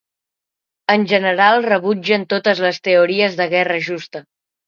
[0.93, 4.27] En general rebutgen totes les teories de guerra justa.